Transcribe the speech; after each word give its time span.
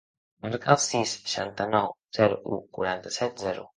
Marca 0.45 0.71
el 0.75 0.79
sis, 0.85 1.13
seixanta-nou, 1.17 1.93
zero, 2.21 2.41
u, 2.57 2.59
quaranta-set, 2.79 3.37
zero. 3.47 3.69